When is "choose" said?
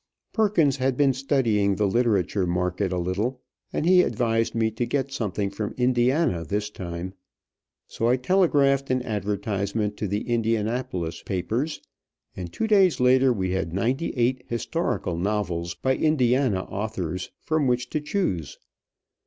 18.01-18.57